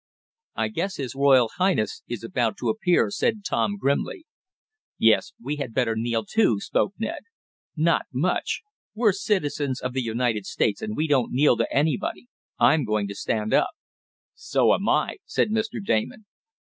[0.55, 4.25] "I guess His Royal Highness is about to appear," said Tom grimly.
[4.97, 7.21] "Yes, maybe we'd better kneel, too," spoke Ned.
[7.75, 8.63] "Not much!
[8.95, 12.25] We're citizens of the United States, and we don't kneel to anybody.
[12.57, 13.69] I'm going to stand up."
[14.33, 15.77] "So am I!" said Mr.
[15.85, 16.25] Damon.